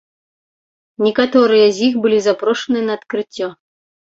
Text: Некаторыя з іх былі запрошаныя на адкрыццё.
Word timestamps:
Некаторыя 1.09 1.67
з 1.75 1.91
іх 1.91 1.99
былі 2.07 2.19
запрошаныя 2.29 2.83
на 2.89 2.93
адкрыццё. 3.03 3.47